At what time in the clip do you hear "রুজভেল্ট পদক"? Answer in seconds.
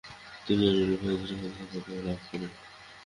0.77-1.97